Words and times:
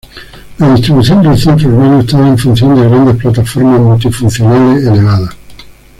La 0.57 0.73
distribución 0.73 1.21
del 1.21 1.37
centro 1.37 1.69
urbano 1.69 1.99
estaba 1.99 2.27
en 2.27 2.35
función 2.35 2.73
de 2.75 2.89
grandes 2.89 3.17
plataformas 3.17 3.81
multifuncionales 3.81 4.83
elevadas. 4.87 5.35